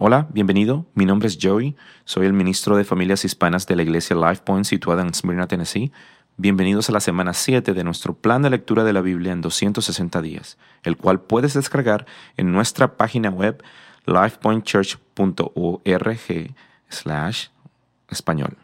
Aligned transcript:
Hola, 0.00 0.28
bienvenido. 0.32 0.86
Mi 0.94 1.06
nombre 1.06 1.26
es 1.26 1.40
Joey. 1.42 1.74
Soy 2.04 2.24
el 2.24 2.32
ministro 2.32 2.76
de 2.76 2.84
Familias 2.84 3.24
Hispanas 3.24 3.66
de 3.66 3.74
la 3.74 3.82
iglesia 3.82 4.14
Life 4.14 4.42
Point 4.44 4.64
situada 4.64 5.02
en 5.02 5.12
Smyrna, 5.12 5.48
Tennessee. 5.48 5.90
Bienvenidos 6.36 6.88
a 6.88 6.92
la 6.92 7.00
semana 7.00 7.34
7 7.34 7.74
de 7.74 7.82
nuestro 7.82 8.14
plan 8.14 8.42
de 8.42 8.50
lectura 8.50 8.84
de 8.84 8.92
la 8.92 9.00
Biblia 9.00 9.32
en 9.32 9.40
260 9.40 10.22
días, 10.22 10.56
el 10.84 10.96
cual 10.96 11.22
puedes 11.22 11.54
descargar 11.54 12.06
en 12.36 12.52
nuestra 12.52 12.96
página 12.96 13.30
web 13.30 13.60
lifepointchurch.org 14.06 16.54
slash 16.88 17.48
español 18.08 18.56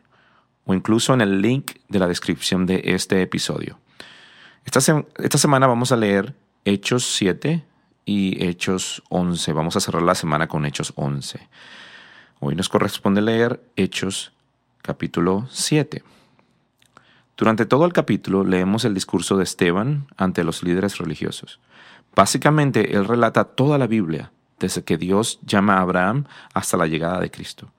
o 0.66 0.72
incluso 0.72 1.14
en 1.14 1.20
el 1.20 1.42
link 1.42 1.72
de 1.88 1.98
la 1.98 2.06
descripción 2.06 2.64
de 2.64 2.80
este 2.84 3.20
episodio. 3.22 3.80
Esta, 4.64 5.04
esta 5.18 5.38
semana 5.38 5.66
vamos 5.66 5.90
a 5.90 5.96
leer 5.96 6.36
Hechos 6.64 7.04
7, 7.16 7.64
y 8.04 8.44
Hechos 8.44 9.02
11. 9.08 9.52
Vamos 9.52 9.76
a 9.76 9.80
cerrar 9.80 10.02
la 10.02 10.14
semana 10.14 10.48
con 10.48 10.66
Hechos 10.66 10.92
11. 10.96 11.48
Hoy 12.40 12.54
nos 12.54 12.68
corresponde 12.68 13.22
leer 13.22 13.62
Hechos 13.76 14.32
capítulo 14.82 15.46
7. 15.50 16.02
Durante 17.36 17.66
todo 17.66 17.86
el 17.86 17.92
capítulo 17.92 18.44
leemos 18.44 18.84
el 18.84 18.94
discurso 18.94 19.36
de 19.36 19.44
Esteban 19.44 20.06
ante 20.16 20.44
los 20.44 20.62
líderes 20.62 20.98
religiosos. 20.98 21.58
Básicamente, 22.14 22.94
él 22.94 23.06
relata 23.06 23.44
toda 23.44 23.76
la 23.76 23.88
Biblia, 23.88 24.30
desde 24.60 24.84
que 24.84 24.98
Dios 24.98 25.40
llama 25.42 25.78
a 25.78 25.80
Abraham 25.80 26.26
hasta 26.52 26.76
la 26.76 26.86
llegada 26.86 27.18
de 27.18 27.30
Cristo. 27.30 27.72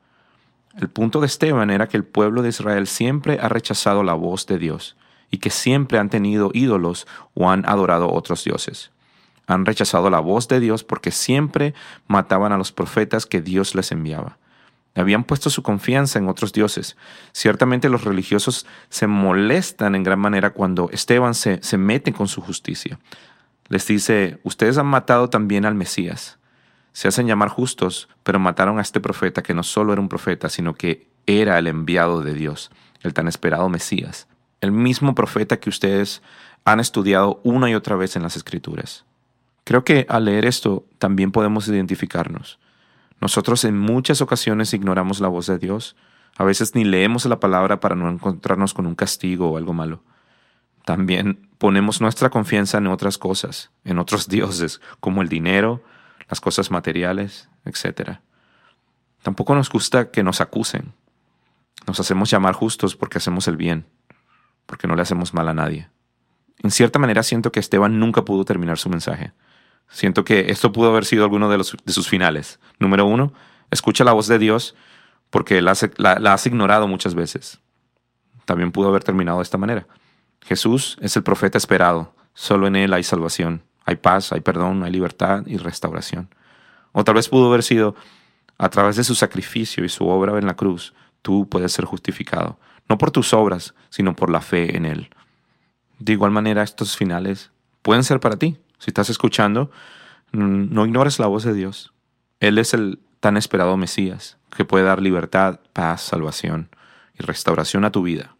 El 0.77 0.89
punto 0.89 1.21
de 1.21 1.27
Esteban 1.27 1.70
era 1.70 1.87
que 1.87 1.95
el 1.95 2.03
pueblo 2.03 2.41
de 2.41 2.49
Israel 2.49 2.87
siempre 2.87 3.39
ha 3.39 3.48
rechazado 3.48 4.03
la 4.03 4.13
voz 4.13 4.45
de 4.45 4.57
Dios 4.57 4.98
y 5.31 5.37
que 5.37 5.49
siempre 5.49 5.99
han 5.99 6.09
tenido 6.09 6.51
ídolos 6.53 7.07
o 7.34 7.49
han 7.49 7.65
adorado 7.65 8.12
otros 8.12 8.43
dioses 8.43 8.91
han 9.48 9.66
rechazado 9.66 10.09
la 10.09 10.20
voz 10.20 10.48
de 10.48 10.59
Dios 10.59 10.84
porque 10.84 11.12
siempre 11.12 11.73
mataban 12.08 12.52
a 12.52 12.58
los 12.58 12.72
profetas 12.72 13.26
que 13.26 13.41
Dios 13.41 13.76
les 13.76 13.91
enviaba. 13.91 14.38
Habían 14.95 15.26
puesto 15.26 15.49
su 15.49 15.62
confianza 15.62 16.20
en 16.20 16.30
otros 16.30 16.54
dioses. 16.54 16.95
Ciertamente 17.34 17.90
los 17.90 18.05
religiosos 18.05 18.65
se 18.90 19.07
molestan 19.07 19.93
en 19.93 20.04
gran 20.04 20.20
manera 20.20 20.52
cuando 20.52 20.90
Esteban 20.91 21.34
se, 21.34 21.62
se 21.62 21.77
mete 21.77 22.13
con 22.13 22.29
su 22.29 22.41
justicia. 22.41 22.98
Les 23.68 23.85
dice, 23.85 24.40
ustedes 24.43 24.77
han 24.77 24.85
matado 24.85 25.29
también 25.29 25.65
al 25.65 25.76
Mesías. 25.76 26.40
Se 26.93 27.09
hacen 27.09 27.27
llamar 27.27 27.49
justos, 27.49 28.07
pero 28.24 28.40
mataron 28.40 28.80
a 28.80 28.82
este 28.82 29.02
profeta 29.02 29.43
que 29.43 29.54
no 29.54 29.63
solo 29.63 29.91
era 29.91 30.02
un 30.02 30.07
profeta, 30.07 30.48
sino 30.48 30.76
que 30.76 31.09
era 31.26 31.59
el 31.59 31.68
enviado 31.68 32.21
de 32.21 32.34
Dios, 32.34 32.71
el 33.02 33.13
tan 33.13 33.27
esperado 33.27 33.68
Mesías, 33.68 34.27
el 34.62 34.71
mismo 34.71 35.13
profeta 35.13 35.59
que 35.59 35.70
ustedes 35.70 36.21
han 36.63 36.80
estudiado 36.80 37.41
una 37.43 37.70
y 37.70 37.76
otra 37.76 37.98
vez 37.98 38.15
en 38.15 38.24
las 38.24 38.37
Escrituras. 38.37 39.05
Creo 39.66 39.84
que 39.84 40.05
al 40.10 40.26
leer 40.26 40.46
esto 40.46 40.85
también 40.99 41.32
podemos 41.32 41.68
identificarnos. 41.68 42.60
Nosotros 43.20 43.66
en 43.66 43.77
muchas 43.77 44.21
ocasiones 44.21 44.74
ignoramos 44.74 45.20
la 45.20 45.27
voz 45.27 45.48
de 45.48 45.58
Dios. 45.58 45.96
A 46.38 46.44
veces 46.44 46.76
ni 46.76 46.84
leemos 46.84 47.26
la 47.26 47.40
palabra 47.40 47.80
para 47.80 47.96
no 47.96 48.08
encontrarnos 48.08 48.76
con 48.76 48.86
un 48.86 48.93
castigo 48.93 49.49
o 49.49 49.58
algo 49.58 49.74
malo. 49.74 50.04
También 50.86 51.49
ponemos 51.58 51.99
nuestra 51.99 52.30
confianza 52.30 52.77
en 52.77 52.86
otras 52.86 53.18
cosas, 53.18 53.71
en 53.84 53.98
otros 53.98 54.27
dioses, 54.30 54.82
como 54.99 55.24
el 55.24 55.30
dinero, 55.30 55.84
las 56.30 56.40
cosas 56.40 56.70
materiales, 56.70 57.49
etc. 57.66 58.20
Tampoco 59.24 59.55
nos 59.55 59.70
gusta 59.70 60.12
que 60.12 60.21
nos 60.21 60.41
acusen. 60.41 60.93
Nos 61.88 61.99
hacemos 61.99 62.30
llamar 62.30 62.54
justos 62.54 62.96
porque 62.96 63.18
hacemos 63.18 63.48
el 63.48 63.58
bien, 63.58 63.88
porque 64.68 64.88
no 64.88 64.96
le 64.96 65.02
hacemos 65.02 65.34
mal 65.34 65.50
a 65.50 65.56
nadie. 65.56 65.90
En 66.59 66.69
cierta 66.69 67.00
manera 67.00 67.24
siento 67.24 67.52
que 67.52 67.59
Esteban 67.59 68.00
nunca 68.00 68.24
pudo 68.24 68.46
terminar 68.46 68.78
su 68.78 68.90
mensaje. 68.90 69.34
Siento 69.89 70.25
que 70.25 70.51
esto 70.51 70.72
pudo 70.72 70.89
haber 70.89 71.05
sido 71.05 71.23
alguno 71.23 71.50
de, 71.50 71.57
los, 71.57 71.75
de 71.83 71.94
sus 71.94 72.07
finales. 72.07 72.59
Número 72.79 73.05
uno, 73.05 73.33
escucha 73.72 74.03
la 74.03 74.13
voz 74.13 74.28
de 74.28 74.39
Dios 74.39 74.75
porque 75.29 75.61
la, 75.61 75.73
la, 75.97 76.33
has 76.33 76.45
ignorado 76.45 76.88
muchas 76.88 77.16
veces. 77.16 77.59
También 78.45 78.72
pudo 78.72 78.89
haber 78.89 79.03
terminado 79.03 79.39
de 79.39 79.44
esta 79.44 79.57
manera. 79.57 79.88
Jesús 80.41 80.97
es 81.01 81.16
el 81.16 81.23
profeta 81.23 81.57
esperado. 81.57 82.13
Solo 82.34 82.68
en 82.68 82.75
Él 82.75 82.94
hay 82.94 83.03
salvación. 83.03 83.63
Hay 83.85 83.95
paz, 83.95 84.31
hay 84.31 84.41
perdón, 84.41 84.84
hay 84.84 84.91
libertad 84.91 85.44
y 85.45 85.57
restauración. 85.57 86.29
O 86.91 87.03
tal 87.03 87.16
vez 87.16 87.29
pudo 87.29 87.47
haber 87.47 87.63
sido, 87.63 87.95
a 88.57 88.69
través 88.69 88.95
de 88.95 89.03
su 89.03 89.16
sacrificio 89.16 89.84
y 89.84 89.90
su 89.90 90.07
obra 90.07 90.38
en 90.38 90.45
la 90.45 90.56
cruz, 90.56 90.94
tú 91.22 91.47
puedes 91.50 91.72
ser 91.74 91.85
justificado. 91.85 92.57
No 92.88 92.97
por 92.97 93.12
tus 93.12 93.34
obras, 93.34 93.74
sino 93.90 94.16
por 94.16 94.29
la 94.29 94.41
fe 94.41 94.78
en 94.78 94.85
Él. 94.85 95.09
De 96.00 96.13
igual 96.13 96.31
manera, 96.31 96.63
estos 96.63 96.95
finales 96.95 97.51
pueden 97.81 98.03
ser 98.03 98.19
para 98.19 98.38
ti. 98.38 98.57
Si 98.78 98.90
estás 98.90 99.09
escuchando, 99.09 99.72
no 100.31 100.86
ignores 100.86 101.19
la 101.19 101.28
voz 101.28 101.44
de 101.44 101.53
Dios. 101.53 101.94
Él 102.40 102.58
es 102.58 102.74
el 102.74 103.00
tan 103.19 103.38
esperado 103.38 103.78
Mesías 103.78 104.38
que 104.56 104.66
puede 104.66 104.86
dar 104.86 105.02
libertad, 105.02 105.59
paz, 105.74 106.02
salvación 106.02 106.69
y 107.18 107.24
restauración 107.24 107.86
a 107.86 107.91
tu 107.91 108.03
vida. 108.03 108.36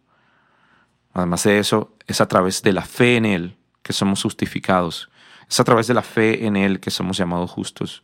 Además 1.12 1.44
de 1.44 1.58
eso, 1.58 1.94
es 2.06 2.20
a 2.20 2.28
través 2.28 2.62
de 2.62 2.72
la 2.72 2.82
fe 2.82 3.16
en 3.16 3.24
Él 3.24 3.56
que 3.82 3.92
somos 3.92 4.22
justificados. 4.22 5.10
Es 5.48 5.60
a 5.60 5.64
través 5.64 5.86
de 5.86 5.94
la 5.94 6.02
fe 6.02 6.46
en 6.46 6.56
Él 6.56 6.80
que 6.80 6.90
somos 6.90 7.16
llamados 7.16 7.50
justos. 7.50 8.02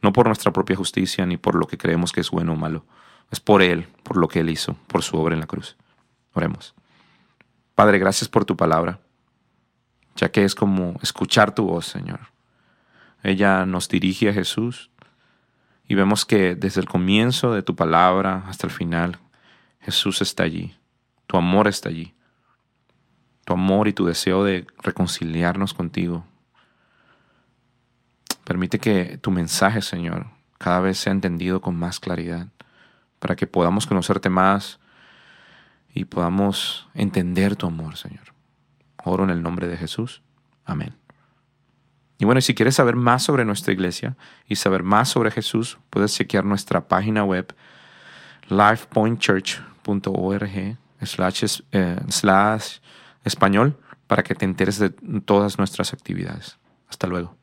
No 0.00 0.12
por 0.12 0.26
nuestra 0.26 0.52
propia 0.52 0.76
justicia 0.76 1.26
ni 1.26 1.36
por 1.36 1.54
lo 1.54 1.66
que 1.66 1.78
creemos 1.78 2.12
que 2.12 2.20
es 2.20 2.30
bueno 2.30 2.54
o 2.54 2.56
malo. 2.56 2.86
Es 3.30 3.40
por 3.40 3.62
Él, 3.62 3.88
por 4.02 4.16
lo 4.16 4.28
que 4.28 4.40
Él 4.40 4.50
hizo, 4.50 4.76
por 4.86 5.02
su 5.02 5.16
obra 5.16 5.34
en 5.34 5.40
la 5.40 5.46
cruz. 5.46 5.76
Oremos. 6.32 6.74
Padre, 7.74 7.98
gracias 7.98 8.28
por 8.28 8.44
tu 8.44 8.56
palabra 8.56 9.00
ya 10.16 10.30
que 10.30 10.44
es 10.44 10.54
como 10.54 10.98
escuchar 11.02 11.54
tu 11.54 11.64
voz, 11.66 11.86
Señor. 11.86 12.20
Ella 13.22 13.66
nos 13.66 13.88
dirige 13.88 14.28
a 14.28 14.32
Jesús 14.32 14.90
y 15.88 15.94
vemos 15.94 16.24
que 16.24 16.54
desde 16.54 16.80
el 16.80 16.88
comienzo 16.88 17.52
de 17.52 17.62
tu 17.62 17.74
palabra 17.74 18.44
hasta 18.46 18.66
el 18.66 18.72
final, 18.72 19.18
Jesús 19.80 20.22
está 20.22 20.44
allí, 20.44 20.74
tu 21.26 21.36
amor 21.36 21.68
está 21.68 21.88
allí, 21.88 22.14
tu 23.44 23.52
amor 23.52 23.88
y 23.88 23.92
tu 23.92 24.06
deseo 24.06 24.44
de 24.44 24.66
reconciliarnos 24.82 25.74
contigo. 25.74 26.24
Permite 28.44 28.78
que 28.78 29.18
tu 29.18 29.30
mensaje, 29.30 29.80
Señor, 29.82 30.26
cada 30.58 30.80
vez 30.80 30.98
sea 30.98 31.12
entendido 31.12 31.60
con 31.60 31.76
más 31.76 32.00
claridad, 32.00 32.48
para 33.18 33.36
que 33.36 33.46
podamos 33.46 33.86
conocerte 33.86 34.28
más 34.28 34.78
y 35.94 36.04
podamos 36.04 36.88
entender 36.94 37.56
tu 37.56 37.66
amor, 37.66 37.96
Señor. 37.96 38.33
Oro 39.04 39.24
en 39.24 39.30
el 39.30 39.42
nombre 39.42 39.68
de 39.68 39.76
Jesús. 39.76 40.22
Amén. 40.64 40.94
Y 42.18 42.24
bueno, 42.24 42.40
si 42.40 42.54
quieres 42.54 42.76
saber 42.76 42.96
más 42.96 43.22
sobre 43.22 43.44
nuestra 43.44 43.72
iglesia 43.72 44.16
y 44.48 44.56
saber 44.56 44.82
más 44.82 45.08
sobre 45.08 45.30
Jesús, 45.30 45.78
puedes 45.90 46.14
chequear 46.14 46.44
nuestra 46.44 46.88
página 46.88 47.24
web 47.24 47.54
lifepointchurch.org 48.48 50.56
eh, 50.56 50.76
slash 52.08 52.78
español 53.24 53.78
para 54.06 54.22
que 54.22 54.34
te 54.34 54.44
enteres 54.44 54.78
de 54.78 54.90
todas 54.90 55.58
nuestras 55.58 55.92
actividades. 55.92 56.58
Hasta 56.88 57.06
luego. 57.06 57.36